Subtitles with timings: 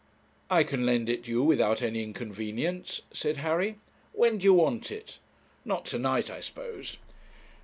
[0.49, 3.77] 'I can lend it you without any inconvenience,' said Harry.
[4.13, 5.19] 'When do you want it
[5.63, 6.97] not to night, I suppose?'